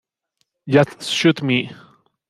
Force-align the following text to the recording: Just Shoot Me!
Just 0.67 1.03
Shoot 1.11 1.43
Me! 1.43 1.69